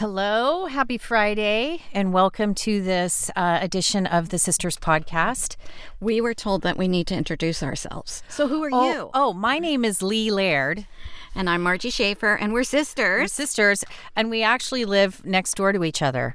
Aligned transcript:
Hello, 0.00 0.64
happy 0.64 0.96
Friday, 0.96 1.82
and 1.92 2.10
welcome 2.10 2.54
to 2.54 2.80
this 2.80 3.30
uh, 3.36 3.58
edition 3.60 4.06
of 4.06 4.30
the 4.30 4.38
Sisters 4.38 4.78
Podcast. 4.78 5.56
We 6.00 6.22
were 6.22 6.32
told 6.32 6.62
that 6.62 6.78
we 6.78 6.88
need 6.88 7.06
to 7.08 7.14
introduce 7.14 7.62
ourselves. 7.62 8.22
So, 8.26 8.48
who 8.48 8.64
are 8.64 8.70
oh, 8.72 8.90
you? 8.90 9.10
Oh, 9.12 9.34
my 9.34 9.58
name 9.58 9.84
is 9.84 10.02
Leigh 10.02 10.30
Laird. 10.30 10.86
And 11.34 11.50
I'm 11.50 11.62
Marjie 11.62 11.92
Schaefer, 11.92 12.32
and 12.32 12.54
we're 12.54 12.64
sisters. 12.64 13.24
We're 13.24 13.26
sisters, 13.26 13.84
and 14.16 14.30
we 14.30 14.42
actually 14.42 14.86
live 14.86 15.22
next 15.26 15.54
door 15.56 15.70
to 15.70 15.84
each 15.84 16.00
other. 16.00 16.34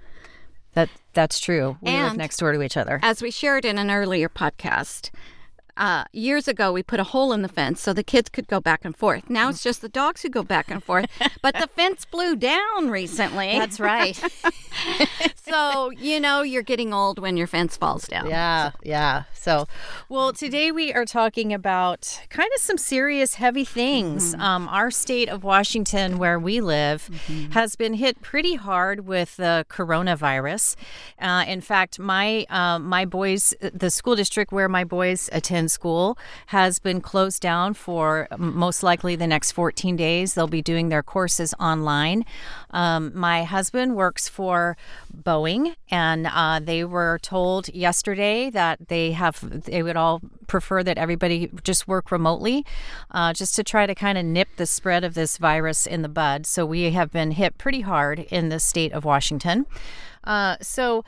That 0.74 0.90
that's 1.14 1.40
true. 1.40 1.80
We 1.82 1.90
and 1.90 2.10
live 2.10 2.18
next 2.18 2.38
door 2.38 2.52
to 2.52 2.62
each 2.62 2.78
other. 2.78 3.00
As 3.02 3.24
we 3.24 3.32
shared 3.32 3.66
in 3.66 3.80
an 3.80 3.90
earlier 3.90 4.30
podcast, 4.30 5.10
uh, 5.78 6.06
years 6.14 6.48
ago, 6.48 6.72
we 6.72 6.84
put 6.84 7.00
a 7.00 7.04
hole 7.04 7.34
in 7.34 7.42
the 7.42 7.48
fence 7.50 7.82
so 7.82 7.94
the 7.94 8.04
kids 8.04 8.30
could 8.30 8.48
go 8.48 8.60
back 8.60 8.86
and 8.86 8.96
forth. 8.96 9.30
Now 9.30 9.50
it's 9.50 9.64
just 9.64 9.82
the 9.82 9.90
dogs 9.90 10.22
who 10.22 10.30
go 10.30 10.44
back 10.44 10.70
and 10.72 10.84
forth. 10.84 11.06
But 11.42 11.56
the 11.56 11.68
fence 11.68 12.06
blew 12.06 12.36
down 12.36 12.90
recently. 12.90 13.60
That's 13.60 13.80
right. 13.80 14.20
so, 15.36 15.92
you 15.92 16.20
know, 16.20 16.42
you're 16.42 16.64
getting 16.64 16.92
old 16.92 17.20
when 17.20 17.38
your 17.38 17.46
fence 17.46 17.78
falls 17.78 18.08
down. 18.08 18.30
Yeah, 18.30 18.72
yeah. 18.82 19.24
So, 19.34 19.68
well, 20.10 20.34
today 20.34 20.72
we 20.72 20.92
are 20.92 21.06
talking 21.06 21.54
about 21.54 22.22
kind 22.30 22.50
of 22.56 22.62
some 22.62 22.78
serious, 22.78 23.36
heavy 23.36 23.64
things. 23.64 24.32
Mm-hmm. 24.32 24.42
Um, 24.42 24.68
our 24.70 24.90
state 24.90 25.30
of 25.30 25.44
Washington, 25.44 26.18
where 26.18 26.40
we 26.40 26.62
live, 26.62 27.10
mm-hmm. 27.12 27.52
has 27.52 27.76
been 27.76 27.94
hit 27.94 28.22
pretty 28.22 28.56
hard 28.56 29.06
with 29.06 29.38
the 29.38 29.68
coronavirus. 29.70 30.76
Uh, 31.20 31.46
in 31.48 31.62
fact, 31.62 32.00
my 32.00 32.46
uh, 32.50 32.80
my 32.80 33.06
boys, 33.06 33.54
the 33.60 33.92
school 33.92 34.16
district 34.16 34.52
where 34.52 34.70
my 34.70 34.84
boys 34.84 35.30
attend 35.32 35.65
school 35.68 36.18
has 36.48 36.80
been 36.80 37.02
closed 37.02 37.42
down 37.42 37.74
for 37.74 38.28
most 38.38 38.84
likely 38.84 39.16
the 39.16 39.28
next 39.28 39.52
14 39.52 39.96
days. 39.96 40.34
They'll 40.34 40.48
be 40.48 40.62
doing 40.62 40.90
their 40.90 41.04
courses 41.04 41.54
online. 41.60 42.26
Um, 42.72 43.12
my 43.16 43.44
husband 43.44 43.96
works 43.96 44.28
for 44.28 44.78
Boeing, 45.16 45.76
and 45.90 46.28
uh, 46.28 46.60
they 46.62 46.84
were 46.84 47.20
told 47.22 47.70
yesterday 47.70 48.50
that 48.50 48.88
they 48.88 49.12
have 49.12 49.64
they 49.66 49.84
would 49.84 49.96
all 49.96 50.22
prefer 50.48 50.84
that 50.84 50.98
everybody 50.98 51.50
just 51.64 51.88
work 51.88 52.12
remotely, 52.12 52.66
uh, 53.12 53.34
just 53.34 53.56
to 53.56 53.64
try 53.64 53.86
to 53.86 53.96
kind 53.96 54.18
of 54.18 54.26
nip 54.26 54.50
the 54.58 54.66
spread 54.66 55.04
of 55.04 55.14
this 55.14 55.38
virus 55.38 55.86
in 55.88 56.02
the 56.02 56.10
bud. 56.10 56.46
So 56.46 56.66
we 56.66 56.92
have 56.92 57.12
been 57.12 57.32
hit 57.32 57.58
pretty 57.58 57.82
hard 57.82 58.20
in 58.20 58.50
the 58.50 58.60
state 58.60 58.94
of 58.94 59.06
Washington. 59.06 59.66
Uh, 60.24 60.58
so, 60.62 61.04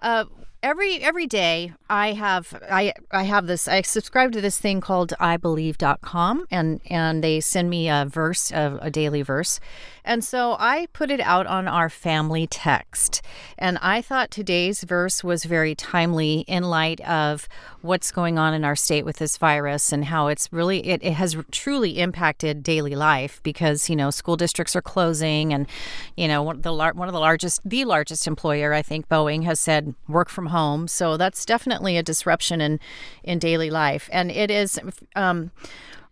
uh, 0.00 0.24
every 0.62 0.98
every 0.98 1.26
day 1.26 1.72
I 1.90 2.12
have 2.12 2.60
I 2.70 2.94
I 3.10 3.24
have 3.24 3.46
this 3.46 3.66
I 3.66 3.82
subscribe 3.82 4.32
to 4.32 4.40
this 4.40 4.58
thing 4.58 4.80
called 4.80 5.12
ibelieve.com 5.18 6.46
and 6.50 6.80
and 6.88 7.22
they 7.22 7.40
send 7.40 7.68
me 7.68 7.88
a 7.88 8.06
verse 8.08 8.50
a, 8.52 8.78
a 8.80 8.90
daily 8.90 9.22
verse 9.22 9.60
and 10.04 10.24
so 10.24 10.56
I 10.58 10.86
put 10.92 11.10
it 11.10 11.20
out 11.20 11.46
on 11.46 11.68
our 11.68 11.88
family 11.88 12.46
text. 12.46 13.22
And 13.56 13.78
I 13.80 14.02
thought 14.02 14.30
today's 14.30 14.82
verse 14.82 15.22
was 15.22 15.44
very 15.44 15.74
timely 15.74 16.40
in 16.48 16.64
light 16.64 17.00
of 17.02 17.48
what's 17.82 18.10
going 18.10 18.38
on 18.38 18.54
in 18.54 18.64
our 18.64 18.74
state 18.74 19.04
with 19.04 19.16
this 19.16 19.36
virus 19.36 19.92
and 19.92 20.06
how 20.06 20.28
it's 20.28 20.48
really, 20.52 20.86
it, 20.86 21.02
it 21.02 21.14
has 21.14 21.36
truly 21.50 21.98
impacted 22.00 22.62
daily 22.62 22.94
life 22.94 23.40
because, 23.42 23.88
you 23.88 23.96
know, 23.96 24.10
school 24.10 24.36
districts 24.36 24.74
are 24.74 24.82
closing 24.82 25.52
and, 25.52 25.66
you 26.16 26.26
know, 26.26 26.42
one 26.42 26.56
of 26.56 26.62
the, 26.62 26.72
one 26.72 27.08
of 27.08 27.14
the 27.14 27.20
largest, 27.20 27.60
the 27.64 27.84
largest 27.84 28.26
employer, 28.26 28.72
I 28.72 28.82
think, 28.82 29.08
Boeing 29.08 29.44
has 29.44 29.60
said 29.60 29.94
work 30.08 30.28
from 30.28 30.46
home. 30.46 30.88
So 30.88 31.16
that's 31.16 31.44
definitely 31.44 31.96
a 31.96 32.02
disruption 32.02 32.60
in, 32.60 32.80
in 33.22 33.38
daily 33.38 33.70
life. 33.70 34.08
And 34.12 34.30
it 34.30 34.50
is, 34.50 34.80
um, 35.14 35.52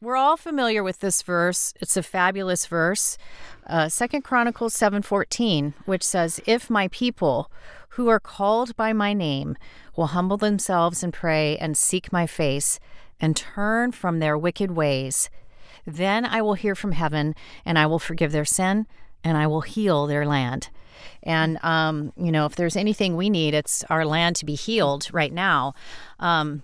we're 0.00 0.16
all 0.16 0.36
familiar 0.36 0.82
with 0.82 1.00
this 1.00 1.20
verse. 1.20 1.74
It's 1.80 1.96
a 1.96 2.02
fabulous 2.02 2.66
verse. 2.66 3.18
Uh, 3.66 3.88
Second 3.88 4.22
Chronicles 4.22 4.74
7:14, 4.74 5.74
which 5.84 6.02
says, 6.02 6.40
"If 6.46 6.70
my 6.70 6.88
people 6.88 7.50
who 7.90 8.08
are 8.08 8.20
called 8.20 8.74
by 8.76 8.92
my 8.94 9.12
name 9.12 9.56
will 9.96 10.08
humble 10.08 10.38
themselves 10.38 11.02
and 11.02 11.12
pray 11.12 11.58
and 11.58 11.76
seek 11.76 12.12
my 12.12 12.26
face 12.26 12.80
and 13.20 13.36
turn 13.36 13.92
from 13.92 14.18
their 14.18 14.38
wicked 14.38 14.70
ways, 14.70 15.28
then 15.86 16.24
I 16.24 16.40
will 16.40 16.54
hear 16.54 16.74
from 16.74 16.92
heaven 16.92 17.34
and 17.64 17.78
I 17.78 17.86
will 17.86 17.98
forgive 17.98 18.32
their 18.32 18.46
sin 18.46 18.86
and 19.22 19.36
I 19.36 19.46
will 19.46 19.62
heal 19.62 20.06
their 20.06 20.24
land." 20.24 20.70
And 21.22 21.62
um, 21.62 22.12
you 22.16 22.32
know, 22.32 22.46
if 22.46 22.56
there's 22.56 22.76
anything 22.76 23.16
we 23.16 23.28
need, 23.28 23.52
it's 23.52 23.84
our 23.90 24.06
land 24.06 24.36
to 24.36 24.46
be 24.46 24.54
healed 24.54 25.08
right 25.12 25.32
now. 25.32 25.74
Um, 26.18 26.62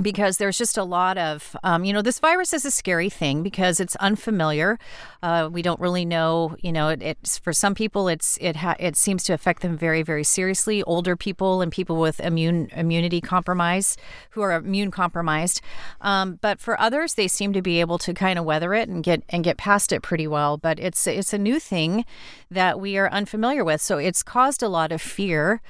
because 0.00 0.36
there's 0.38 0.58
just 0.58 0.76
a 0.76 0.84
lot 0.84 1.18
of, 1.18 1.56
um, 1.64 1.84
you 1.84 1.92
know, 1.92 2.02
this 2.02 2.18
virus 2.20 2.52
is 2.52 2.64
a 2.64 2.70
scary 2.70 3.10
thing 3.10 3.42
because 3.42 3.80
it's 3.80 3.96
unfamiliar. 3.96 4.78
Uh, 5.22 5.48
we 5.50 5.62
don't 5.62 5.80
really 5.80 6.04
know, 6.04 6.56
you 6.60 6.72
know, 6.72 6.88
it, 6.88 7.02
it's 7.02 7.38
for 7.38 7.52
some 7.52 7.74
people 7.74 8.08
it's 8.08 8.38
it 8.40 8.56
ha- 8.56 8.76
it 8.78 8.96
seems 8.96 9.24
to 9.24 9.32
affect 9.32 9.62
them 9.62 9.76
very 9.76 10.02
very 10.02 10.24
seriously. 10.24 10.82
Older 10.84 11.16
people 11.16 11.60
and 11.60 11.72
people 11.72 11.96
with 11.96 12.20
immune 12.20 12.70
immunity 12.76 13.20
compromise 13.20 13.96
who 14.30 14.42
are 14.42 14.52
immune 14.52 14.90
compromised, 14.90 15.60
um, 16.00 16.38
but 16.40 16.60
for 16.60 16.78
others 16.80 17.14
they 17.14 17.26
seem 17.26 17.52
to 17.52 17.62
be 17.62 17.80
able 17.80 17.98
to 17.98 18.14
kind 18.14 18.38
of 18.38 18.44
weather 18.44 18.74
it 18.74 18.88
and 18.88 19.02
get 19.02 19.22
and 19.28 19.42
get 19.42 19.56
past 19.56 19.92
it 19.92 20.02
pretty 20.02 20.26
well. 20.26 20.56
But 20.56 20.78
it's 20.78 21.06
it's 21.06 21.32
a 21.32 21.38
new 21.38 21.58
thing 21.58 22.04
that 22.50 22.78
we 22.78 22.96
are 22.96 23.10
unfamiliar 23.10 23.64
with, 23.64 23.80
so 23.80 23.98
it's 23.98 24.22
caused 24.22 24.62
a 24.62 24.68
lot 24.68 24.92
of 24.92 25.02
fear, 25.02 25.60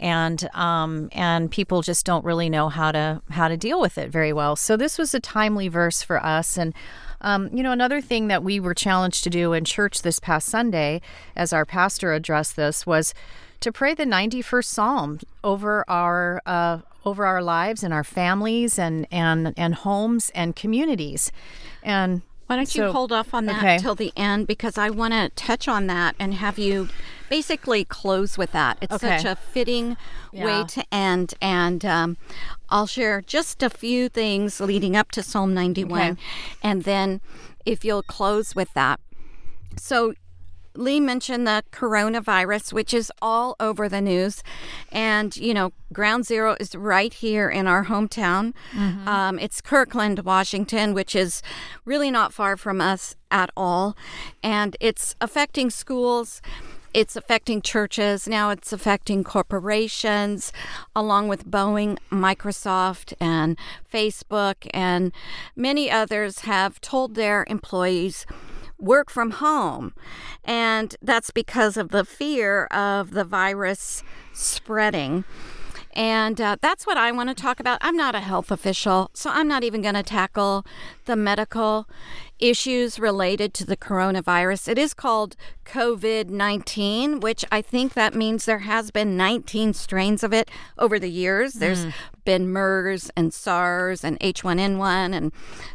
and 0.00 0.48
um, 0.54 1.10
and 1.12 1.50
people 1.50 1.82
just 1.82 2.06
don't 2.06 2.24
really 2.24 2.48
know 2.48 2.70
how 2.70 2.90
to 2.90 3.20
how 3.30 3.48
to 3.48 3.56
deal 3.56 3.73
with 3.80 3.98
it 3.98 4.10
very 4.10 4.32
well. 4.32 4.56
So 4.56 4.76
this 4.76 4.98
was 4.98 5.14
a 5.14 5.20
timely 5.20 5.68
verse 5.68 6.02
for 6.02 6.24
us 6.24 6.56
and. 6.56 6.74
Um, 7.20 7.48
you 7.54 7.62
know, 7.62 7.72
another 7.72 8.02
thing 8.02 8.28
that 8.28 8.42
we 8.42 8.60
were 8.60 8.74
challenged 8.74 9.24
to 9.24 9.30
do 9.30 9.54
in 9.54 9.64
church 9.64 10.02
this 10.02 10.20
past 10.20 10.46
Sunday, 10.46 11.00
as 11.34 11.54
our 11.54 11.64
pastor 11.64 12.12
addressed 12.12 12.54
this, 12.54 12.84
was 12.84 13.14
to 13.60 13.72
pray 13.72 13.94
the 13.94 14.04
91st 14.04 14.64
Psalm 14.66 15.20
over 15.42 15.86
our 15.88 16.42
uh, 16.44 16.80
over 17.06 17.24
our 17.24 17.42
lives 17.42 17.82
and 17.82 17.94
our 17.94 18.04
families 18.04 18.78
and 18.78 19.06
and 19.10 19.54
and 19.56 19.74
homes 19.74 20.30
and 20.34 20.54
communities. 20.54 21.32
And 21.82 22.20
why 22.46 22.56
don't 22.56 22.66
so, 22.66 22.86
you 22.86 22.92
hold 22.92 23.10
off 23.10 23.32
on 23.32 23.46
that 23.46 23.58
okay. 23.58 23.78
till 23.78 23.94
the 23.94 24.12
end 24.16 24.46
because 24.46 24.76
I 24.76 24.90
want 24.90 25.14
to 25.14 25.30
touch 25.30 25.66
on 25.66 25.86
that 25.86 26.14
and 26.18 26.34
have 26.34 26.58
you 26.58 26.88
basically 27.28 27.84
close 27.84 28.38
with 28.38 28.52
that. 28.52 28.78
It's 28.80 28.92
okay. 28.94 29.18
such 29.18 29.24
a 29.24 29.36
fitting 29.36 29.96
yeah. 30.32 30.44
way 30.44 30.64
to 30.68 30.84
end, 30.92 31.34
and 31.40 31.84
um, 31.84 32.16
I'll 32.68 32.86
share 32.86 33.20
just 33.20 33.62
a 33.62 33.70
few 33.70 34.08
things 34.08 34.60
leading 34.60 34.96
up 34.96 35.10
to 35.12 35.22
Psalm 35.22 35.54
91, 35.54 36.00
okay. 36.00 36.20
and 36.62 36.84
then 36.84 37.20
if 37.64 37.84
you'll 37.84 38.02
close 38.02 38.54
with 38.54 38.72
that. 38.74 39.00
So 39.76 40.14
Leigh 40.76 41.00
mentioned 41.00 41.46
the 41.46 41.62
coronavirus, 41.70 42.72
which 42.72 42.92
is 42.92 43.12
all 43.22 43.54
over 43.60 43.88
the 43.88 44.00
news. 44.00 44.42
And, 44.90 45.36
you 45.36 45.54
know, 45.54 45.72
ground 45.92 46.26
zero 46.26 46.56
is 46.58 46.74
right 46.74 47.12
here 47.12 47.48
in 47.48 47.66
our 47.66 47.84
hometown. 47.84 48.54
Mm-hmm. 48.72 49.06
Um, 49.06 49.38
it's 49.38 49.60
Kirkland, 49.60 50.20
Washington, 50.20 50.92
which 50.92 51.14
is 51.14 51.42
really 51.84 52.10
not 52.10 52.32
far 52.32 52.56
from 52.56 52.80
us 52.80 53.14
at 53.30 53.50
all. 53.56 53.96
And 54.42 54.76
it's 54.80 55.14
affecting 55.20 55.70
schools. 55.70 56.42
It's 56.94 57.16
affecting 57.16 57.60
churches. 57.60 58.28
Now 58.28 58.50
it's 58.50 58.72
affecting 58.72 59.24
corporations, 59.24 60.52
along 60.94 61.26
with 61.26 61.50
Boeing, 61.50 61.98
Microsoft, 62.10 63.12
and 63.20 63.58
Facebook, 63.92 64.68
and 64.72 65.12
many 65.56 65.90
others 65.90 66.40
have 66.40 66.80
told 66.80 67.16
their 67.16 67.44
employees 67.48 68.26
work 68.78 69.10
from 69.10 69.32
home. 69.32 69.92
And 70.44 70.94
that's 71.02 71.32
because 71.32 71.76
of 71.76 71.88
the 71.88 72.04
fear 72.04 72.66
of 72.66 73.10
the 73.10 73.24
virus 73.24 74.04
spreading. 74.32 75.24
And 75.94 76.40
uh, 76.40 76.56
that's 76.60 76.86
what 76.86 76.96
I 76.96 77.12
want 77.12 77.28
to 77.28 77.34
talk 77.34 77.60
about. 77.60 77.78
I'm 77.80 77.96
not 77.96 78.14
a 78.14 78.20
health 78.20 78.50
official, 78.50 79.10
so 79.14 79.30
I'm 79.30 79.48
not 79.48 79.62
even 79.62 79.80
going 79.80 79.94
to 79.94 80.02
tackle 80.02 80.66
the 81.04 81.16
medical 81.16 81.88
issues 82.40 82.98
related 82.98 83.54
to 83.54 83.64
the 83.64 83.76
coronavirus. 83.76 84.68
It 84.68 84.78
is 84.78 84.92
called 84.92 85.36
COVID 85.64 86.28
19, 86.28 87.20
which 87.20 87.44
I 87.50 87.62
think 87.62 87.94
that 87.94 88.14
means 88.14 88.44
there 88.44 88.60
has 88.60 88.90
been 88.90 89.16
19 89.16 89.72
strains 89.72 90.22
of 90.22 90.32
it 90.32 90.50
over 90.76 90.98
the 90.98 91.10
years. 91.10 91.54
There's 91.54 91.86
mm. 91.86 91.94
been 92.24 92.48
MERS 92.48 93.10
and 93.16 93.32
SARS 93.32 94.04
and 94.04 94.18
H1N1 94.20 95.14
and 95.14 95.32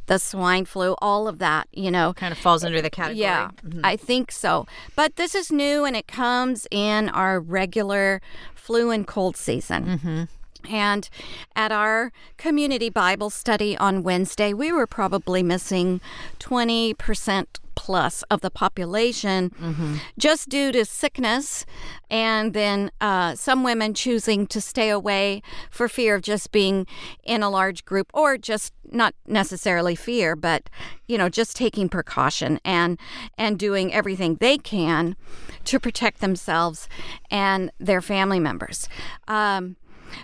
the 0.08 0.20
swine 0.20 0.66
flu, 0.66 0.96
all 1.02 1.28
of 1.28 1.40
that, 1.40 1.68
you 1.72 1.90
know. 1.90 2.14
Kind 2.14 2.34
of 2.34 2.38
falls 2.38 2.64
under 2.64 2.82
the 2.82 2.90
category. 2.90 3.22
Yeah, 3.22 3.52
mm-hmm. 3.66 3.82
I 3.84 3.96
think 3.96 4.32
so. 4.32 4.68
But 4.96 5.16
this 5.16 5.34
is 5.34 5.52
new 5.52 5.86
and 5.86 5.96
it 5.96 6.08
comes 6.08 6.68
in 6.72 7.10
our 7.10 7.40
regular 7.40 8.22
flu 8.70 8.92
and 8.92 9.08
cold 9.08 9.36
season. 9.36 9.84
Mm-hmm. 9.84 10.24
And 10.70 11.10
at 11.56 11.72
our 11.72 12.12
community 12.38 12.90
Bible 12.90 13.30
study 13.30 13.78
on 13.78 14.04
Wednesday, 14.04 14.54
we 14.54 14.72
were 14.72 14.88
probably 14.88 15.44
missing 15.44 16.02
20% 16.40 17.46
plus 17.80 18.24
of 18.24 18.42
the 18.42 18.52
population 18.52 19.52
mm-hmm. 19.52 19.96
just 20.18 20.50
due 20.50 20.70
to 20.70 20.84
sickness 20.84 21.66
and 22.10 22.54
then 22.54 22.92
uh, 23.00 23.34
some 23.36 23.64
women 23.64 23.94
choosing 23.94 24.46
to 24.46 24.60
stay 24.60 24.90
away 24.90 25.42
for 25.72 25.88
fear 25.88 26.16
of 26.16 26.22
just 26.22 26.52
being 26.52 26.86
in 27.24 27.42
a 27.42 27.50
large 27.50 27.86
group 27.86 28.12
or 28.14 28.38
just 28.38 28.74
not 28.92 29.16
necessarily 29.26 29.96
fear 29.96 30.36
but 30.36 30.70
you 31.08 31.18
know 31.18 31.30
just 31.30 31.56
taking 31.56 31.88
precaution 31.88 32.60
and 32.66 33.00
and 33.38 33.58
doing 33.58 33.94
everything 33.94 34.36
they 34.36 34.58
can 34.58 35.16
to 35.64 35.80
protect 35.80 36.20
themselves 36.20 36.90
and 37.32 37.72
their 37.80 38.02
family 38.02 38.42
members 38.42 38.90
um, 39.30 39.78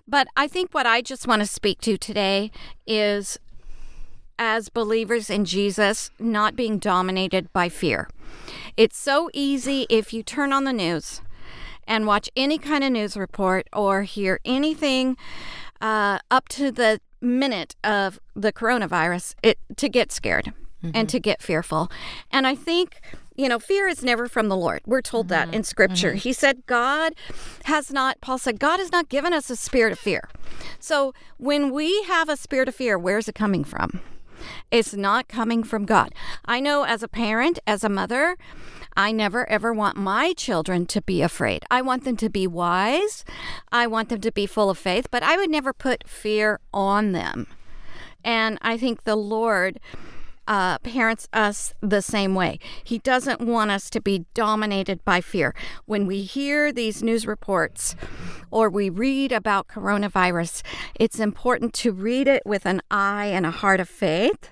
but 0.07 0.27
I 0.35 0.47
think 0.47 0.73
what 0.73 0.85
I 0.85 1.01
just 1.01 1.27
want 1.27 1.41
to 1.41 1.45
speak 1.45 1.81
to 1.81 1.97
today 1.97 2.51
is 2.85 3.39
as 4.37 4.69
believers 4.69 5.29
in 5.29 5.45
Jesus, 5.45 6.09
not 6.19 6.55
being 6.55 6.77
dominated 6.77 7.51
by 7.53 7.69
fear. 7.69 8.09
It's 8.75 8.97
so 8.97 9.29
easy 9.33 9.85
if 9.89 10.13
you 10.13 10.23
turn 10.23 10.51
on 10.51 10.65
the 10.65 10.73
news 10.73 11.21
and 11.87 12.05
watch 12.05 12.29
any 12.35 12.57
kind 12.57 12.83
of 12.83 12.91
news 12.91 13.15
report 13.15 13.67
or 13.71 14.03
hear 14.03 14.39
anything 14.43 15.15
uh, 15.81 16.19
up 16.29 16.49
to 16.49 16.71
the 16.71 16.99
minute 17.21 17.75
of 17.83 18.19
the 18.35 18.51
coronavirus 18.51 19.35
it, 19.41 19.57
to 19.77 19.89
get 19.89 20.11
scared 20.11 20.53
mm-hmm. 20.83 20.91
and 20.93 21.09
to 21.09 21.19
get 21.19 21.41
fearful. 21.41 21.89
And 22.31 22.45
I 22.45 22.55
think 22.55 23.01
you 23.35 23.49
know, 23.49 23.59
fear 23.59 23.87
is 23.87 24.03
never 24.03 24.27
from 24.27 24.47
the 24.47 24.57
Lord. 24.57 24.81
We're 24.85 25.01
told 25.01 25.27
mm-hmm. 25.27 25.49
that 25.49 25.55
in 25.55 25.63
scripture. 25.63 26.11
Mm-hmm. 26.11 26.19
He 26.19 26.33
said, 26.33 26.65
God 26.65 27.13
has 27.65 27.91
not, 27.91 28.21
Paul 28.21 28.37
said, 28.37 28.59
God 28.59 28.79
has 28.79 28.91
not 28.91 29.09
given 29.09 29.33
us 29.33 29.49
a 29.49 29.55
spirit 29.55 29.91
of 29.91 29.99
fear. 29.99 30.29
So 30.79 31.13
when 31.37 31.71
we 31.71 32.03
have 32.03 32.29
a 32.29 32.37
spirit 32.37 32.67
of 32.67 32.75
fear, 32.75 32.97
where's 32.97 33.27
it 33.27 33.35
coming 33.35 33.63
from? 33.63 33.99
It's 34.71 34.93
not 34.93 35.27
coming 35.27 35.63
from 35.63 35.85
God. 35.85 36.13
I 36.45 36.59
know 36.59 36.83
as 36.83 37.01
a 37.01 37.07
parent, 37.07 37.59
as 37.65 37.83
a 37.83 37.89
mother, 37.89 38.37
I 38.97 39.11
never 39.11 39.49
ever 39.49 39.73
want 39.73 39.97
my 39.97 40.33
children 40.33 40.85
to 40.87 41.01
be 41.01 41.21
afraid. 41.21 41.65
I 41.69 41.81
want 41.81 42.03
them 42.03 42.15
to 42.17 42.29
be 42.29 42.47
wise. 42.47 43.25
I 43.71 43.87
want 43.87 44.09
them 44.09 44.21
to 44.21 44.31
be 44.31 44.45
full 44.45 44.69
of 44.69 44.77
faith, 44.77 45.07
but 45.11 45.23
I 45.23 45.37
would 45.37 45.49
never 45.49 45.73
put 45.73 46.07
fear 46.07 46.59
on 46.73 47.11
them. 47.11 47.47
And 48.23 48.57
I 48.61 48.77
think 48.77 49.03
the 49.03 49.15
Lord 49.15 49.79
uh, 50.47 50.77
parents 50.80 51.27
us 51.33 51.74
the 51.81 52.01
same 52.01 52.36
way. 52.36 52.59
He 52.83 53.00
doesn't 53.00 53.42
want 53.42 53.71
us 53.71 53.89
to 53.92 54.01
be 54.01 54.25
dominated 54.33 55.03
by 55.03 55.21
fear. 55.21 55.53
When 55.86 56.06
we 56.06 56.21
hear 56.21 56.71
these 56.71 57.01
news 57.01 57.25
reports 57.25 57.95
or 58.51 58.69
we 58.69 58.89
read 58.89 59.31
about 59.31 59.68
coronavirus, 59.68 60.63
it's 60.95 61.19
important 61.19 61.74
to 61.75 61.92
read 61.92 62.27
it 62.27 62.44
with 62.45 62.65
an 62.65 62.81
eye 62.92 63.25
and 63.27 63.45
a 63.45 63.51
heart 63.51 63.80
of 63.80 63.89
faith 63.89 64.50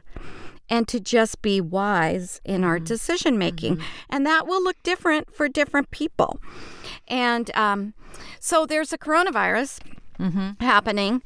and 0.69 0.87
to 0.87 0.99
just 0.99 1.41
be 1.41 1.61
wise 1.61 2.41
in 2.43 2.63
our 2.63 2.77
mm-hmm. 2.77 2.85
decision 2.85 3.37
making. 3.37 3.75
Mm-hmm. 3.75 3.85
And 4.09 4.25
that 4.25 4.47
will 4.47 4.63
look 4.63 4.81
different 4.83 5.31
for 5.31 5.47
different 5.47 5.91
people. 5.91 6.39
And 7.07 7.51
um, 7.55 7.93
so 8.39 8.65
there's 8.65 8.93
a 8.93 8.97
coronavirus 8.97 9.79
mm-hmm. 10.19 10.63
happening 10.63 11.21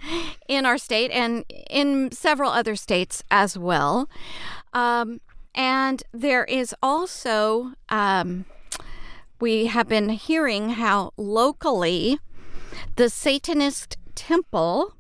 in 0.48 0.66
our 0.66 0.78
state 0.78 1.12
and 1.12 1.45
in 1.69 2.12
several 2.12 2.51
other 2.51 2.75
states 2.75 3.24
as 3.30 3.57
well. 3.57 4.10
Um, 4.74 5.22
and 5.56 6.04
there 6.13 6.45
is 6.45 6.75
also, 6.84 7.74
um, 7.89 8.45
we 9.39 9.68
have 9.68 9.88
been 9.88 10.10
hearing 10.10 10.69
how 10.72 11.13
locally 11.18 12.19
the 12.95 13.10
Satanist 13.10 13.98
temple 14.16 14.94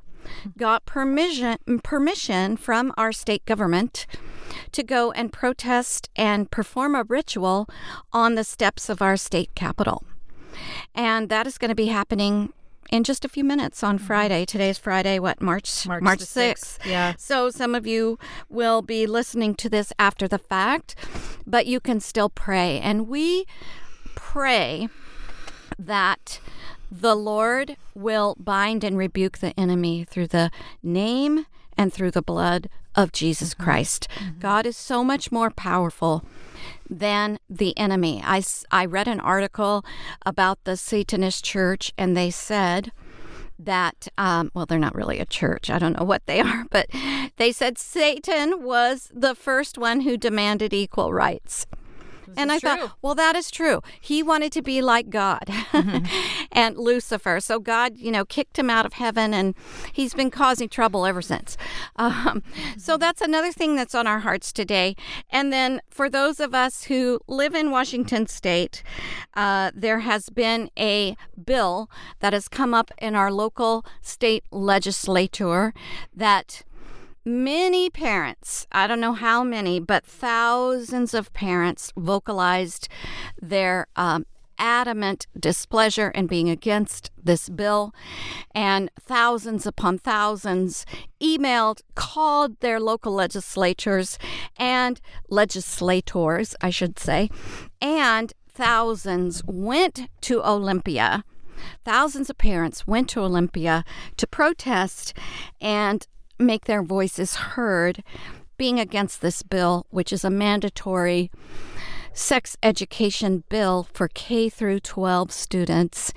got 0.57 0.85
permission 0.85 1.57
permission 1.83 2.57
from 2.57 2.93
our 2.97 3.11
state 3.11 3.45
government 3.45 4.05
to 4.71 4.83
go 4.83 5.11
and 5.11 5.31
protest 5.31 6.09
and 6.15 6.51
perform 6.51 6.95
a 6.95 7.03
ritual 7.03 7.67
on 8.11 8.35
the 8.35 8.43
steps 8.43 8.89
of 8.89 9.01
our 9.01 9.17
state 9.17 9.53
capitol. 9.55 10.03
And 10.93 11.29
that 11.29 11.47
is 11.47 11.57
going 11.57 11.69
to 11.69 11.75
be 11.75 11.87
happening 11.87 12.51
in 12.89 13.03
just 13.03 13.25
a 13.25 13.29
few 13.29 13.43
minutes 13.43 13.83
on 13.83 13.97
mm-hmm. 13.97 14.07
Friday. 14.07 14.45
Today's 14.45 14.77
Friday, 14.77 15.19
what, 15.19 15.41
March? 15.41 15.87
March, 15.87 16.03
March 16.03 16.19
6th. 16.19 16.79
6th. 16.79 16.85
Yeah. 16.85 17.13
So 17.17 17.49
some 17.49 17.75
of 17.75 17.85
you 17.85 18.17
will 18.49 18.81
be 18.81 19.05
listening 19.05 19.55
to 19.55 19.69
this 19.69 19.91
after 19.99 20.27
the 20.27 20.37
fact, 20.37 20.95
but 21.45 21.65
you 21.65 21.79
can 21.79 21.99
still 21.99 22.29
pray. 22.29 22.79
And 22.79 23.07
we 23.07 23.45
pray 24.15 24.89
that 25.77 26.39
the 26.91 27.15
Lord 27.15 27.77
will 27.93 28.35
bind 28.39 28.83
and 28.83 28.97
rebuke 28.97 29.39
the 29.39 29.57
enemy 29.59 30.05
through 30.05 30.27
the 30.27 30.51
name 30.81 31.45
and 31.77 31.93
through 31.93 32.11
the 32.11 32.21
blood 32.21 32.69
of 32.95 33.11
Jesus 33.11 33.53
mm-hmm. 33.53 33.63
Christ. 33.63 34.07
Mm-hmm. 34.15 34.39
God 34.39 34.65
is 34.65 34.75
so 34.75 35.03
much 35.03 35.31
more 35.31 35.51
powerful 35.51 36.25
than 36.89 37.39
the 37.49 37.77
enemy. 37.77 38.21
I, 38.23 38.43
I 38.71 38.85
read 38.85 39.07
an 39.07 39.19
article 39.19 39.85
about 40.25 40.63
the 40.63 40.77
Satanist 40.77 41.43
church, 41.43 41.93
and 41.97 42.15
they 42.15 42.31
said 42.31 42.91
that, 43.59 44.07
um, 44.17 44.51
well, 44.53 44.65
they're 44.65 44.79
not 44.79 44.95
really 44.95 45.19
a 45.19 45.25
church. 45.25 45.69
I 45.69 45.79
don't 45.79 45.97
know 45.97 46.05
what 46.05 46.25
they 46.25 46.39
are, 46.41 46.65
but 46.69 46.87
they 47.37 47.51
said 47.51 47.77
Satan 47.77 48.63
was 48.63 49.11
the 49.13 49.35
first 49.35 49.77
one 49.77 50.01
who 50.01 50.17
demanded 50.17 50.73
equal 50.73 51.13
rights. 51.13 51.65
This 52.27 52.37
and 52.37 52.51
I 52.51 52.59
true. 52.59 52.69
thought, 52.69 52.91
well, 53.01 53.15
that 53.15 53.35
is 53.35 53.49
true. 53.49 53.81
He 54.01 54.21
wanted 54.21 54.51
to 54.53 54.61
be 54.61 54.81
like 54.81 55.09
God 55.09 55.45
mm-hmm. 55.47 56.05
and 56.51 56.77
Lucifer. 56.77 57.39
So 57.39 57.59
God, 57.59 57.97
you 57.97 58.11
know, 58.11 58.25
kicked 58.25 58.59
him 58.59 58.69
out 58.69 58.85
of 58.85 58.93
heaven 58.93 59.33
and 59.33 59.55
he's 59.93 60.13
been 60.13 60.29
causing 60.29 60.69
trouble 60.69 61.05
ever 61.05 61.21
since. 61.21 61.57
Um, 61.95 62.43
so 62.77 62.93
mm-hmm. 62.93 62.99
that's 62.99 63.21
another 63.21 63.51
thing 63.51 63.75
that's 63.75 63.95
on 63.95 64.07
our 64.07 64.19
hearts 64.19 64.51
today. 64.51 64.95
And 65.29 65.53
then 65.53 65.81
for 65.89 66.09
those 66.09 66.39
of 66.39 66.53
us 66.53 66.83
who 66.83 67.19
live 67.27 67.55
in 67.55 67.71
Washington 67.71 68.27
state, 68.27 68.83
uh, 69.35 69.71
there 69.73 69.99
has 69.99 70.29
been 70.29 70.69
a 70.77 71.15
bill 71.43 71.89
that 72.19 72.33
has 72.33 72.47
come 72.47 72.73
up 72.73 72.91
in 72.97 73.15
our 73.15 73.31
local 73.31 73.85
state 74.01 74.43
legislature 74.51 75.73
that 76.13 76.63
many 77.27 77.89
parents, 77.89 78.65
I 78.71 78.87
don't 78.87 79.01
know 79.01 79.13
how 79.13 79.43
many, 79.43 79.79
but 79.79 80.05
thousands 80.05 81.13
of 81.13 81.33
parents 81.33 81.91
vocalized 81.97 82.87
their 83.41 83.87
um, 83.95 84.25
adamant 84.57 85.27
displeasure 85.39 86.11
and 86.15 86.29
being 86.29 86.49
against 86.49 87.11
this 87.21 87.49
bill. 87.49 87.93
And 88.55 88.89
thousands 88.99 89.65
upon 89.65 89.99
thousands 89.99 90.85
emailed, 91.21 91.81
called 91.95 92.59
their 92.61 92.79
local 92.79 93.13
legislatures 93.13 94.17
and 94.57 94.99
legislators, 95.29 96.55
I 96.61 96.69
should 96.69 96.97
say, 96.97 97.29
and 97.81 98.33
thousands 98.49 99.43
went 99.45 100.09
to 100.21 100.43
Olympia. 100.43 101.23
Thousands 101.83 102.29
of 102.29 102.37
parents 102.37 102.87
went 102.87 103.09
to 103.09 103.21
Olympia 103.21 103.83
to 104.17 104.27
protest, 104.27 105.13
and 105.59 106.07
make 106.39 106.65
their 106.65 106.83
voices 106.83 107.35
heard 107.35 108.03
being 108.57 108.79
against 108.79 109.21
this 109.21 109.43
bill, 109.43 109.85
which 109.89 110.11
is 110.11 110.23
a 110.23 110.29
mandatory 110.29 111.31
sex 112.13 112.57
education 112.63 113.43
bill 113.49 113.87
for 113.93 114.07
K 114.07 114.49
through 114.49 114.79
12 114.79 115.31
students 115.31 116.11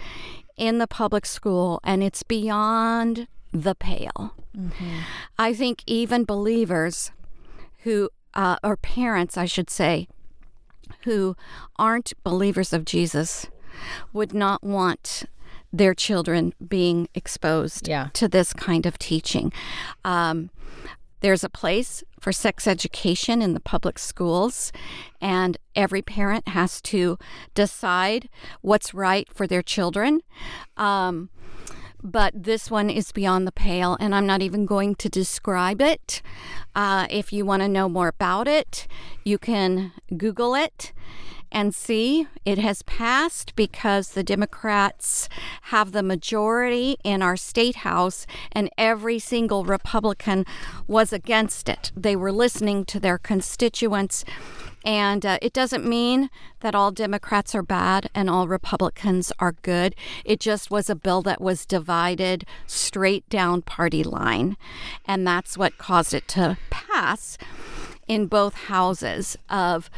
in 0.57 0.79
the 0.79 0.87
public 0.87 1.27
school, 1.27 1.81
and 1.85 2.03
it's 2.03 2.23
beyond 2.23 3.29
the 3.53 3.75
pale. 3.75 4.35
Mm-hmm. 4.57 4.99
I 5.39 5.55
think 5.55 5.83
even 5.87 6.25
believers 6.25 7.13
who, 7.79 8.11
uh, 8.35 8.57
or 8.63 8.77
parents, 8.77 9.37
I 9.37 9.47
should 9.47 9.71
say, 9.71 10.09
who 11.05 11.37
aren't 11.77 12.13
believers 12.25 12.73
of 12.73 12.85
Jesus 12.85 13.47
would 14.13 14.35
not 14.35 14.63
want 14.63 15.25
their 15.73 15.95
children 15.95 16.53
being 16.67 17.09
exposed 17.15 17.89
yeah. 17.89 18.09
to 18.15 18.29
this 18.29 18.53
kind 18.53 18.87
of 18.87 18.99
teaching. 18.99 19.53
Um, 20.05 20.51
there's 21.21 21.45
a 21.45 21.51
place 21.51 22.03
for 22.19 22.33
sex 22.33 22.67
education 22.67 23.43
in 23.43 23.55
the 23.55 23.61
public 23.61 23.99
schools, 23.99 24.73
and 25.21 25.59
every 25.77 26.03
parent 26.03 26.49
has 26.49 26.81
to 26.83 27.19
decide 27.55 28.29
what's 28.63 28.95
right 28.95 29.29
for 29.33 29.47
their 29.47 29.63
children. 29.63 30.21
Um, 30.77 31.31
but 32.03 32.33
this 32.35 32.71
one 32.71 32.89
is 32.89 33.13
beyond 33.13 33.47
the 33.47 33.53
pale, 33.53 33.97
and 34.01 34.15
I'm 34.15 34.27
not 34.27 34.41
even 34.41 34.65
going 34.65 34.95
to 34.97 35.09
describe 35.11 35.83
it. 35.83 36.23
Uh, 36.75 37.07
if 37.11 37.33
you 37.33 37.45
want 37.45 37.63
to 37.63 37.69
know 37.69 37.89
more 37.89 38.09
about 38.09 38.49
it, 38.49 38.87
you 39.23 39.39
can 39.39 39.93
Google 40.17 40.55
it 40.55 40.93
and 41.53 41.75
see 41.75 42.27
it 42.45 42.59
has 42.59 42.83
passed 42.83 43.55
because 43.57 44.11
the 44.11 44.23
Democrats 44.23 45.29
have 45.63 45.93
the 45.93 46.03
majority 46.03 46.97
in 47.05 47.23
our 47.23 47.37
state 47.37 47.77
house 47.77 48.27
and 48.53 48.71
every 48.79 49.19
single 49.19 49.65
Republican 49.65 50.47
was 50.87 51.13
against 51.13 51.69
it. 51.69 51.93
They 51.97 52.17
were 52.17 52.33
listening 52.33 52.85
to 52.87 53.01
their 53.01 53.19
constituents 53.19 54.25
And 54.85 55.27
uh, 55.27 55.39
it 55.43 55.53
doesn't 55.53 55.85
mean 55.85 56.31
that 56.61 56.75
all 56.75 56.91
Democrats 56.91 57.55
are 57.55 57.63
bad 57.63 58.09
and 58.15 58.31
all 58.31 58.49
Republicans 58.49 59.33
are 59.39 59.53
good. 59.63 59.95
It 60.25 60.41
just 60.41 60.71
was 60.71 60.89
a 60.89 60.95
bill 60.95 61.23
that 61.23 61.41
was 61.41 61.67
divided 61.67 62.47
straight 62.67 63.29
down 63.29 63.63
party 63.63 64.03
line. 64.03 64.57
And 65.05 65.27
that's 65.27 65.59
what 65.59 65.79
caused 65.79 66.15
it 66.15 66.27
to 66.29 66.57
pass 66.71 67.37
in 68.09 68.27
both 68.27 68.55
houses 68.55 69.37
of 69.49 69.91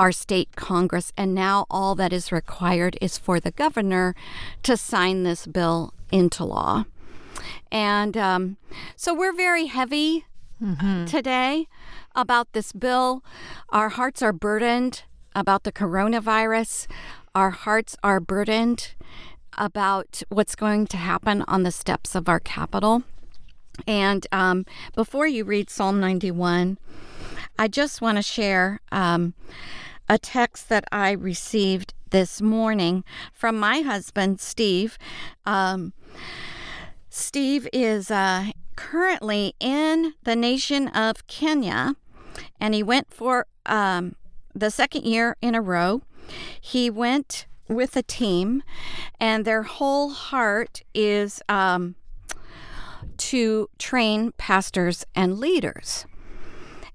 our 0.00 0.12
state 0.12 0.56
Congress. 0.56 1.12
And 1.14 1.34
now 1.34 1.66
all 1.70 1.94
that 1.96 2.10
is 2.10 2.32
required 2.32 2.96
is 3.02 3.18
for 3.18 3.38
the 3.38 3.50
governor 3.50 4.14
to 4.62 4.74
sign 4.78 5.24
this 5.24 5.46
bill 5.46 5.92
into 6.10 6.42
law. 6.42 6.86
And 7.70 8.16
um, 8.16 8.56
so 8.96 9.14
we're 9.14 9.34
very 9.34 9.66
heavy 9.66 10.24
mm-hmm. 10.60 11.04
today 11.04 11.66
about 12.14 12.54
this 12.54 12.72
bill. 12.72 13.22
Our 13.68 13.90
hearts 13.90 14.22
are 14.22 14.32
burdened 14.32 15.02
about 15.36 15.64
the 15.64 15.72
coronavirus. 15.72 16.86
Our 17.34 17.50
hearts 17.50 17.94
are 18.02 18.20
burdened 18.20 18.94
about 19.58 20.22
what's 20.30 20.56
going 20.56 20.86
to 20.86 20.96
happen 20.96 21.44
on 21.46 21.62
the 21.62 21.70
steps 21.70 22.14
of 22.14 22.26
our 22.26 22.40
Capitol. 22.40 23.02
And 23.86 24.26
um, 24.32 24.64
before 24.94 25.26
you 25.26 25.44
read 25.44 25.68
Psalm 25.68 26.00
91, 26.00 26.78
I 27.58 27.68
just 27.68 28.00
want 28.00 28.16
to 28.16 28.22
share 28.22 28.80
um, 28.90 29.34
a 30.10 30.18
text 30.18 30.68
that 30.68 30.84
I 30.90 31.12
received 31.12 31.94
this 32.10 32.42
morning 32.42 33.04
from 33.32 33.56
my 33.56 33.82
husband, 33.82 34.40
Steve. 34.40 34.98
Um, 35.46 35.92
Steve 37.08 37.68
is 37.72 38.10
uh, 38.10 38.50
currently 38.74 39.54
in 39.60 40.14
the 40.24 40.34
nation 40.34 40.88
of 40.88 41.28
Kenya, 41.28 41.94
and 42.60 42.74
he 42.74 42.82
went 42.82 43.14
for 43.14 43.46
um, 43.66 44.16
the 44.52 44.72
second 44.72 45.04
year 45.04 45.36
in 45.40 45.54
a 45.54 45.62
row. 45.62 46.02
He 46.60 46.90
went 46.90 47.46
with 47.68 47.96
a 47.96 48.02
team, 48.02 48.64
and 49.20 49.44
their 49.44 49.62
whole 49.62 50.10
heart 50.10 50.82
is 50.92 51.40
um, 51.48 51.94
to 53.16 53.68
train 53.78 54.32
pastors 54.38 55.04
and 55.14 55.38
leaders. 55.38 56.04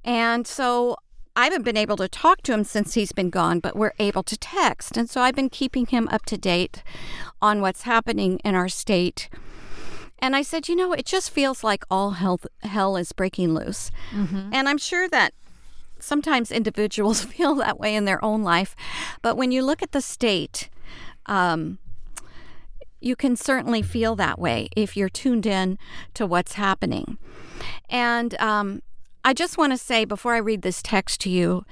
And 0.04 0.46
so 0.46 0.98
I 1.36 1.46
haven't 1.46 1.64
been 1.64 1.78
able 1.78 1.98
to 1.98 2.08
talk 2.08 2.42
to 2.44 2.54
him 2.54 2.64
since 2.64 2.94
he's 2.94 3.12
been 3.12 3.30
gone, 3.30 3.60
but 3.60 3.76
we're 3.76 3.94
able 4.00 4.24
to 4.24 4.38
text. 4.38 4.98
And 4.98 5.10
so 5.10 5.22
I've 5.22 5.36
been 5.36 5.50
keeping 5.50 5.86
him 5.86 6.08
up 6.10 6.26
to 6.28 6.38
date 6.38 6.84
on 7.42 7.62
what's 7.62 7.84
happening 7.84 8.40
in 8.46 8.56
our 8.56 8.70
state 8.70 9.30
and 10.20 10.36
I 10.36 10.42
said, 10.42 10.68
you 10.68 10.76
know, 10.76 10.94
it 10.94 11.06
just 11.06 11.30
feels 11.30 11.64
like 11.64 11.84
all 11.90 12.12
hell, 12.12 12.40
hell 12.64 12.98
is 12.98 13.12
breaking 13.12 13.54
loose. 13.54 13.92
Mm-hmm. 14.12 14.50
And 14.54 14.70
I'm 14.70 14.78
sure 14.78 15.08
that 15.10 15.34
sometimes 16.00 16.52
individuals 16.52 17.24
feel 17.26 17.56
that 17.56 17.80
way 17.80 17.96
in 17.96 18.06
their 18.06 18.24
own 18.24 18.44
life. 18.44 18.76
But 19.22 19.38
when 19.38 19.52
you 19.52 19.64
look 19.64 19.82
at 19.82 19.92
the 19.92 20.02
state, 20.02 20.70
um, 21.26 21.80
you 23.00 23.16
can 23.16 23.36
certainly 23.36 23.82
feel 23.82 24.16
that 24.16 24.40
way 24.40 24.70
if 24.76 24.96
you're 24.98 25.10
tuned 25.10 25.46
in 25.46 25.78
to 26.14 26.26
what's 26.26 26.54
happening. 26.54 27.18
And 27.90 28.40
um, 28.40 28.82
I 29.28 29.34
just 29.34 29.58
want 29.58 29.74
to 29.74 29.78
say 29.80 30.06
before 30.06 30.36
I 30.36 30.38
read 30.38 30.62
this 30.62 30.84
text 30.84 31.20
to 31.22 31.32
you 31.32 31.66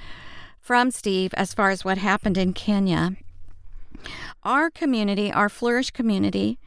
from 0.59 0.89
Steve, 0.89 1.35
as 1.35 1.53
far 1.53 1.69
as 1.69 1.85
what 1.85 1.99
happened 1.99 2.35
in 2.35 2.53
Kenya, 2.53 3.15
our 4.43 4.71
community, 4.71 5.31
our 5.31 5.49
Flourish 5.49 5.91
community, 5.91 6.57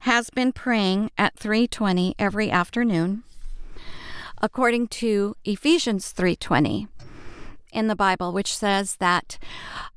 has 0.00 0.28
been 0.28 0.52
praying 0.52 1.10
at 1.16 1.34
3:20 1.36 2.14
every 2.18 2.50
afternoon 2.50 3.22
according 4.42 4.88
to 4.88 5.34
Ephesians 5.46 6.12
3:20 6.12 6.88
in 7.72 7.86
the 7.86 7.96
Bible, 7.96 8.30
which 8.30 8.54
says 8.54 8.96
that 8.96 9.38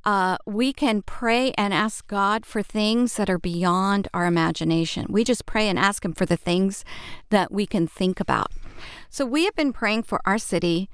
uh, 0.06 0.38
we 0.46 0.72
can 0.72 1.02
pray 1.02 1.52
and 1.58 1.74
ask 1.74 2.06
God 2.06 2.46
for 2.46 2.62
things 2.62 3.16
that 3.16 3.28
are 3.28 3.38
beyond 3.38 4.08
our 4.14 4.24
imagination. 4.24 5.04
We 5.10 5.24
just 5.24 5.44
pray 5.44 5.68
and 5.68 5.78
ask 5.78 6.02
Him 6.02 6.14
for 6.14 6.24
the 6.24 6.38
things 6.38 6.86
that 7.28 7.52
we 7.52 7.66
can 7.66 7.86
think 7.86 8.18
about. 8.18 8.50
So 9.10 9.24
we 9.26 9.44
have 9.44 9.54
been 9.54 9.72
praying 9.72 10.04
for 10.04 10.20
our 10.24 10.38
city 10.38 10.88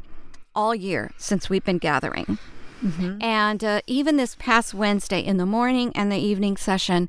all 0.54 0.74
year 0.74 1.12
since 1.16 1.48
we've 1.48 1.64
been 1.64 1.78
gathering. 1.78 2.38
Mm-hmm. 2.82 3.20
And 3.20 3.64
uh, 3.64 3.80
even 3.86 4.16
this 4.16 4.36
past 4.36 4.74
Wednesday 4.74 5.20
in 5.20 5.36
the 5.36 5.46
morning 5.46 5.92
and 5.94 6.12
the 6.12 6.18
evening 6.18 6.56
session, 6.56 7.08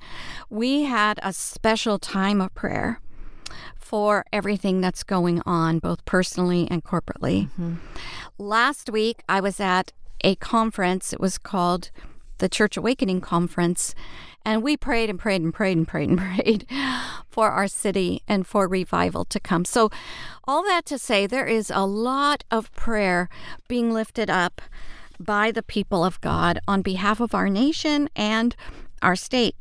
we 0.49 0.83
had 0.83 1.19
a 1.21 1.31
special 1.33 1.99
time 1.99 2.41
of 2.41 2.53
prayer 2.55 2.99
for 3.77 4.25
everything 4.31 4.81
that's 4.81 5.03
going 5.03 5.41
on, 5.45 5.79
both 5.79 6.05
personally 6.05 6.67
and 6.69 6.83
corporately. 6.83 7.49
Mm-hmm. 7.49 7.75
Last 8.37 8.89
week, 8.89 9.23
I 9.27 9.41
was 9.41 9.59
at 9.59 9.93
a 10.21 10.35
conference. 10.35 11.13
It 11.13 11.19
was 11.19 11.37
called 11.37 11.91
the 12.37 12.49
Church 12.49 12.77
Awakening 12.77 13.21
Conference. 13.21 13.93
And 14.49 14.63
we 14.63 14.75
prayed 14.75 15.11
and 15.11 15.19
prayed 15.19 15.43
and 15.43 15.53
prayed 15.53 15.77
and 15.77 15.85
prayed 15.85 16.09
and 16.09 16.17
prayed 16.17 16.65
for 17.29 17.51
our 17.51 17.67
city 17.67 18.23
and 18.27 18.47
for 18.47 18.67
revival 18.67 19.23
to 19.25 19.39
come. 19.39 19.63
So, 19.63 19.91
all 20.45 20.63
that 20.63 20.87
to 20.87 20.97
say, 20.97 21.27
there 21.27 21.45
is 21.45 21.71
a 21.71 21.85
lot 21.85 22.43
of 22.49 22.73
prayer 22.73 23.29
being 23.67 23.93
lifted 23.93 24.27
up 24.27 24.59
by 25.19 25.51
the 25.51 25.61
people 25.61 26.03
of 26.03 26.19
God 26.21 26.59
on 26.67 26.81
behalf 26.81 27.19
of 27.19 27.35
our 27.35 27.47
nation 27.47 28.09
and 28.15 28.55
our 29.03 29.15
state. 29.15 29.55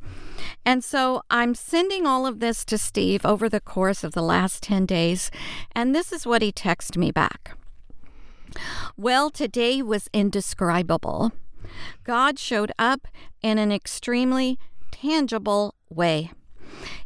And 0.64 0.83
so 0.83 1.21
I'm 1.28 1.54
sending 1.54 2.07
all 2.07 2.26
of 2.26 2.40
this 2.40 2.64
to 2.64 2.78
Steve 2.78 3.26
over 3.26 3.47
the 3.47 3.61
course 3.61 4.02
of 4.02 4.12
the 4.12 4.23
last 4.23 4.62
10 4.62 4.87
days, 4.87 5.30
and 5.73 5.95
this 5.95 6.12
is 6.14 6.26
what 6.26 6.40
he 6.40 6.50
texted 6.50 6.97
me 6.97 7.11
back. 7.11 7.59
Well, 8.97 9.28
today 9.28 9.83
was 9.83 10.09
indescribable. 10.14 11.33
God 12.04 12.38
showed 12.38 12.73
up 12.78 13.07
in 13.42 13.59
an 13.59 13.71
extremely 13.71 14.59
tangible 15.00 15.75
way. 15.88 16.33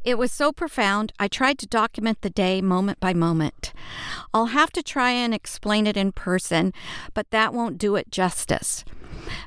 It 0.05 0.19
was 0.19 0.33
so 0.33 0.53
profound, 0.53 1.13
I 1.19 1.29
tried 1.29 1.59
to 1.59 1.67
document 1.67 2.21
the 2.21 2.31
day 2.31 2.61
moment 2.61 3.01
by 3.01 3.15
moment. 3.15 3.73
I'll 4.35 4.47
have 4.47 4.71
to 4.73 4.83
try 4.83 5.11
and 5.11 5.33
explain 5.33 5.87
it 5.87 5.97
in 5.97 6.13
person, 6.13 6.73
but 7.15 7.31
that 7.31 7.55
won't 7.55 7.79
do 7.79 7.97
it 7.97 8.11
justice. 8.11 8.85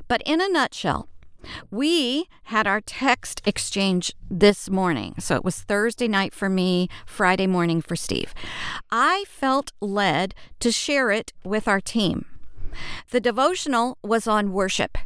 But 0.08 0.22
in 0.24 0.40
a 0.40 0.48
nutshell, 0.48 1.08
we 1.70 2.26
had 2.44 2.66
our 2.66 2.80
text 2.80 3.40
exchange 3.44 4.12
this 4.30 4.68
morning. 4.70 5.14
So 5.18 5.36
it 5.36 5.44
was 5.44 5.60
Thursday 5.60 6.08
night 6.08 6.34
for 6.34 6.48
me, 6.48 6.88
Friday 7.04 7.46
morning 7.46 7.80
for 7.82 7.94
Steve. 7.94 8.34
I 8.90 9.24
felt 9.28 9.72
led 9.80 10.34
to 10.60 10.72
share 10.72 11.10
it 11.10 11.32
with 11.44 11.68
our 11.68 11.80
team. 11.80 12.24
The 13.10 13.20
devotional 13.20 13.98
was 14.02 14.26
on 14.26 14.52
worship. 14.52 14.98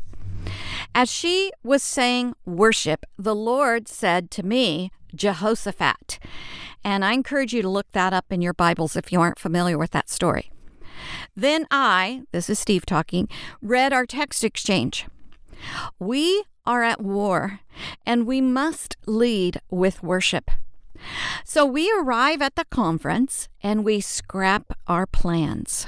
As 0.95 1.11
she 1.11 1.52
was 1.62 1.83
saying 1.83 2.35
worship, 2.45 3.07
the 3.19 3.35
Lord 3.35 3.88
said 3.88 4.30
to 4.33 4.42
me, 4.42 4.90
Jehoshaphat. 5.14 6.19
And 6.85 7.04
I 7.04 7.12
encourage 7.12 7.52
you 7.52 7.62
to 7.62 7.69
look 7.69 7.90
that 7.92 8.12
up 8.12 8.26
in 8.30 8.40
your 8.40 8.54
Bibles 8.54 8.97
if 8.97 9.12
you 9.12 9.21
aren't 9.21 9.38
familiar 9.38 9.76
with 9.76 9.90
that 9.90 10.09
story. 10.09 10.50
Then 11.35 11.66
I, 11.71 12.23
this 12.33 12.50
is 12.50 12.59
Steve 12.59 12.87
talking, 12.87 13.28
read 13.61 13.92
our 13.92 14.07
text 14.07 14.45
exchange. 14.45 15.07
We 15.99 16.45
are 16.66 16.83
at 16.83 17.00
war, 17.00 17.61
and 18.07 18.26
we 18.26 18.40
must 18.40 18.97
lead 19.07 19.61
with 19.71 20.02
worship. 20.02 20.50
So 21.45 21.64
we 21.64 21.90
arrive 21.92 22.42
at 22.42 22.57
the 22.57 22.66
conference 22.66 23.49
and 23.62 23.85
we 23.85 24.00
scrap 24.00 24.76
our 24.87 25.07
plans. 25.07 25.87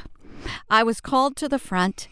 I 0.71 0.83
was 0.83 1.01
called 1.01 1.37
to 1.37 1.49
the 1.49 1.59
front 1.59 2.09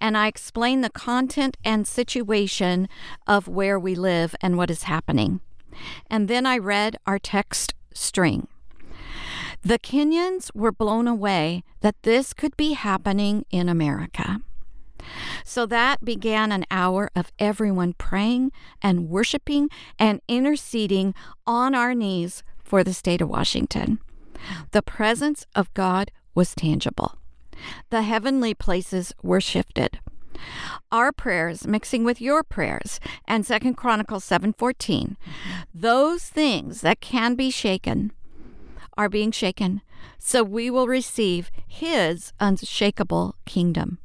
and 0.00 0.16
I 0.16 0.26
explained 0.26 0.84
the 0.84 0.90
content 0.90 1.56
and 1.64 1.86
situation 1.86 2.88
of 3.26 3.48
where 3.48 3.78
we 3.78 3.94
live 3.94 4.34
and 4.40 4.56
what 4.56 4.70
is 4.70 4.84
happening. 4.84 5.40
And 6.08 6.28
then 6.28 6.46
I 6.46 6.58
read 6.58 6.96
our 7.06 7.18
text 7.18 7.74
string. 7.94 8.48
The 9.62 9.78
Kenyans 9.78 10.50
were 10.54 10.72
blown 10.72 11.06
away 11.06 11.62
that 11.80 12.02
this 12.02 12.32
could 12.32 12.56
be 12.56 12.72
happening 12.72 13.46
in 13.50 13.68
America. 13.68 14.40
So 15.44 15.66
that 15.66 16.04
began 16.04 16.52
an 16.52 16.64
hour 16.70 17.10
of 17.14 17.32
everyone 17.38 17.94
praying 17.94 18.52
and 18.80 19.08
worshiping 19.08 19.68
and 19.98 20.20
interceding 20.28 21.14
on 21.46 21.74
our 21.74 21.94
knees 21.94 22.42
for 22.62 22.84
the 22.84 22.94
state 22.94 23.20
of 23.20 23.28
Washington. 23.28 23.98
The 24.72 24.82
presence 24.82 25.46
of 25.54 25.72
God 25.74 26.10
was 26.34 26.54
tangible. 26.54 27.16
The 27.90 28.02
heavenly 28.02 28.54
places 28.54 29.12
were 29.22 29.40
shifted. 29.40 30.00
Our 30.90 31.12
prayers 31.12 31.66
mixing 31.66 32.04
with 32.04 32.20
your 32.20 32.42
prayers 32.42 33.00
and 33.26 33.46
Second 33.46 33.74
Chronicles 33.74 34.24
7:14. 34.24 35.16
Those 35.74 36.24
things 36.24 36.80
that 36.80 37.00
can 37.00 37.34
be 37.34 37.50
shaken 37.50 38.12
are 38.96 39.08
being 39.08 39.30
shaken, 39.30 39.82
so 40.18 40.42
we 40.42 40.70
will 40.70 40.86
receive 40.86 41.50
his 41.66 42.32
unshakable 42.40 43.36
kingdom, 43.46 43.98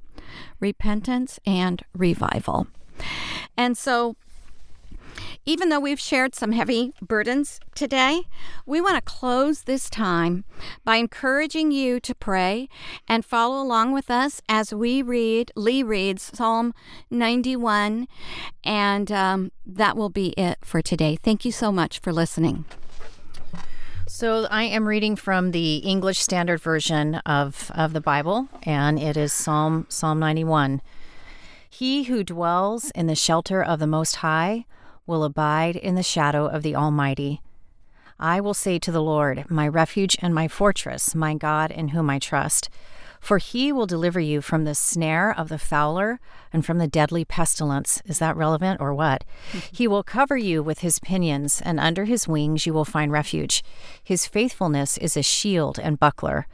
repentance 0.59 1.39
and 1.45 1.83
revival. 1.93 2.67
And 3.57 3.77
so 3.77 4.15
even 5.47 5.69
though 5.69 5.79
we've 5.79 5.99
shared 5.99 6.35
some 6.35 6.51
heavy 6.51 6.93
burdens 7.01 7.61
today, 7.73 8.23
we 8.65 8.81
want 8.81 8.95
to 8.95 9.01
close 9.01 9.61
this 9.61 9.89
time 9.89 10.43
by 10.83 10.97
encouraging 10.97 11.71
you 11.71 12.01
to 12.01 12.13
pray 12.13 12.67
and 13.07 13.23
follow 13.23 13.63
along 13.63 13.93
with 13.93 14.11
us 14.11 14.41
as 14.49 14.73
we 14.73 15.01
read, 15.01 15.49
Leigh 15.55 15.83
reads 15.83 16.31
Psalm 16.35 16.73
91, 17.09 18.09
and 18.65 19.09
um, 19.09 19.51
that 19.65 19.95
will 19.95 20.09
be 20.09 20.33
it 20.37 20.57
for 20.65 20.81
today. 20.81 21.15
Thank 21.15 21.45
you 21.45 21.53
so 21.53 21.71
much 21.71 21.99
for 21.99 22.11
listening. 22.11 22.65
So 24.05 24.47
I 24.51 24.63
am 24.63 24.85
reading 24.85 25.15
from 25.15 25.51
the 25.51 25.77
English 25.77 26.19
Standard 26.19 26.59
Version 26.59 27.15
of, 27.25 27.71
of 27.73 27.93
the 27.93 28.01
Bible, 28.01 28.49
and 28.63 28.99
it 28.99 29.15
is 29.15 29.31
Psalm 29.31 29.85
Psalm 29.87 30.19
91. 30.19 30.81
He 31.69 32.03
who 32.03 32.25
dwells 32.25 32.91
in 32.91 33.07
the 33.07 33.15
shelter 33.15 33.63
of 33.63 33.79
the 33.79 33.87
Most 33.87 34.17
High 34.17 34.65
will 35.07 35.23
abide 35.23 35.75
in 35.75 35.95
the 35.95 36.03
shadow 36.03 36.45
of 36.45 36.61
the 36.61 36.75
Almighty. 36.75 37.41
I 38.19 38.41
will 38.41 38.53
say 38.53 38.77
to 38.79 38.91
the 38.91 39.01
Lord, 39.01 39.49
my 39.49 39.67
refuge 39.67 40.17
and 40.21 40.35
my 40.35 40.47
fortress, 40.47 41.15
my 41.15 41.33
God 41.33 41.71
in 41.71 41.89
whom 41.89 42.09
I 42.09 42.19
trust. 42.19 42.69
For 43.19 43.39
he 43.39 43.71
will 43.71 43.87
deliver 43.87 44.19
you 44.19 44.41
from 44.41 44.63
the 44.63 44.75
snare 44.75 45.33
of 45.35 45.49
the 45.49 45.57
fowler 45.57 46.19
and 46.53 46.65
from 46.65 46.77
the 46.77 46.87
deadly 46.87 47.25
pestilence. 47.25 48.01
Is 48.05 48.19
that 48.19 48.37
relevant 48.37 48.79
or 48.79 48.93
what? 48.93 49.23
Mm-hmm. 49.51 49.75
he 49.75 49.87
will 49.87 50.03
cover 50.03 50.37
you 50.37 50.61
with 50.61 50.79
his 50.79 50.99
pinions, 50.99 51.61
and 51.61 51.79
under 51.79 52.05
his 52.05 52.27
wings 52.27 52.65
you 52.65 52.73
will 52.73 52.85
find 52.85 53.11
refuge. 53.11 53.63
His 54.03 54.27
faithfulness 54.27 54.97
is 54.97 55.17
a 55.17 55.23
shield 55.23 55.79
and 55.79 55.99
buckler. 55.99 56.47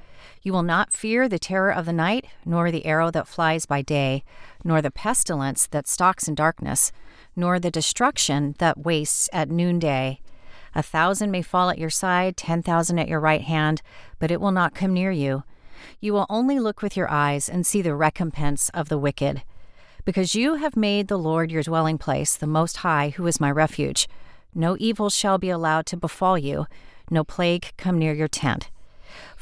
You 0.43 0.53
will 0.53 0.63
not 0.63 0.93
fear 0.93 1.27
the 1.27 1.39
terror 1.39 1.71
of 1.71 1.85
the 1.85 1.93
night, 1.93 2.25
nor 2.45 2.69
the 2.69 2.85
arrow 2.85 3.09
that 3.11 3.27
flies 3.27 3.65
by 3.65 3.81
day, 3.81 4.23
nor 4.63 4.81
the 4.81 4.91
pestilence 4.91 5.67
that 5.67 5.87
stalks 5.87 6.27
in 6.27 6.35
darkness 6.35 6.91
nor 7.35 7.59
the 7.59 7.71
destruction 7.71 8.55
that 8.59 8.77
wastes 8.77 9.29
at 9.33 9.49
noonday. 9.49 10.19
A 10.75 10.83
thousand 10.83 11.31
may 11.31 11.41
fall 11.41 11.69
at 11.69 11.77
your 11.77 11.89
side, 11.89 12.37
ten 12.37 12.63
thousand 12.63 12.99
at 12.99 13.07
your 13.07 13.19
right 13.19 13.41
hand, 13.41 13.81
but 14.19 14.31
it 14.31 14.41
will 14.41 14.51
not 14.51 14.75
come 14.75 14.93
near 14.93 15.11
you. 15.11 15.43
You 15.99 16.13
will 16.13 16.25
only 16.29 16.59
look 16.59 16.81
with 16.81 16.97
your 16.97 17.09
eyes 17.09 17.49
and 17.49 17.65
see 17.65 17.81
the 17.81 17.95
recompense 17.95 18.69
of 18.69 18.89
the 18.89 18.97
wicked. 18.97 19.43
Because 20.05 20.35
you 20.35 20.55
have 20.55 20.75
made 20.75 21.07
the 21.07 21.17
Lord 21.17 21.51
your 21.51 21.63
dwelling 21.63 21.97
place, 21.97 22.35
the 22.35 22.47
Most 22.47 22.77
High, 22.77 23.09
who 23.09 23.27
is 23.27 23.39
my 23.39 23.51
refuge. 23.51 24.07
No 24.53 24.75
evil 24.79 25.09
shall 25.09 25.37
be 25.37 25.49
allowed 25.49 25.85
to 25.87 25.97
befall 25.97 26.37
you, 26.37 26.67
no 27.09 27.23
plague 27.23 27.71
come 27.77 27.97
near 27.97 28.13
your 28.13 28.27
tent. 28.27 28.69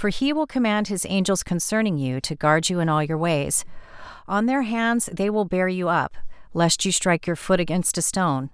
For 0.01 0.10
he 0.10 0.34
will 0.34 0.48
command 0.48 0.88
his 0.88 1.05
angels 1.08 1.43
concerning 1.43 2.00
you 2.00 2.20
to 2.22 2.34
guard 2.34 2.72
you 2.72 2.79
in 2.79 2.89
all 2.89 3.03
your 3.03 3.20
ways. 3.20 3.63
On 4.27 4.48
their 4.48 4.63
hands 4.63 5.12
they 5.13 5.29
will 5.29 5.46
bear 5.46 5.67
you 5.67 5.89
up 5.89 6.15
lest 6.55 6.84
you 6.84 6.91
strike 6.91 7.27
your 7.27 7.36
foot 7.36 7.60
against 7.60 8.00
a 8.00 8.01
stone. 8.01 8.50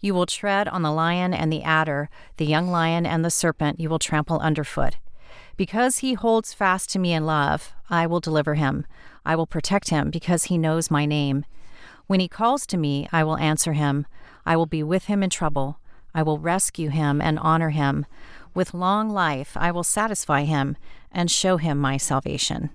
You 0.00 0.14
will 0.14 0.24
tread 0.24 0.66
on 0.68 0.80
the 0.80 0.90
lion 0.90 1.34
and 1.34 1.52
the 1.52 1.62
adder, 1.62 2.08
the 2.38 2.46
young 2.46 2.68
lion 2.68 3.04
and 3.04 3.22
the 3.22 3.30
serpent 3.30 3.78
you 3.78 3.90
will 3.90 3.98
trample 3.98 4.38
underfoot. 4.38 4.96
Because 5.58 5.98
he 5.98 6.14
holds 6.14 6.54
fast 6.54 6.88
to 6.92 6.98
me 6.98 7.12
in 7.12 7.26
love, 7.26 7.74
I 7.90 8.06
will 8.06 8.20
deliver 8.20 8.54
him. 8.54 8.86
I 9.22 9.36
will 9.36 9.46
protect 9.46 9.90
him 9.90 10.08
because 10.08 10.44
he 10.44 10.56
knows 10.56 10.90
my 10.90 11.04
name. 11.04 11.44
When 12.06 12.20
he 12.20 12.26
calls 12.26 12.66
to 12.68 12.78
me, 12.78 13.06
I 13.12 13.22
will 13.22 13.36
answer 13.36 13.74
him. 13.74 14.06
I 14.46 14.56
will 14.56 14.64
be 14.64 14.82
with 14.82 15.04
him 15.04 15.22
in 15.22 15.28
trouble. 15.28 15.78
I 16.14 16.22
will 16.22 16.38
rescue 16.38 16.88
him 16.88 17.20
and 17.20 17.38
honor 17.38 17.68
him. 17.68 18.06
With 18.56 18.72
long 18.72 19.10
life, 19.10 19.54
I 19.54 19.70
will 19.70 19.84
satisfy 19.84 20.44
him 20.44 20.78
and 21.12 21.30
show 21.30 21.58
him 21.58 21.76
my 21.76 21.98
salvation. 21.98 22.70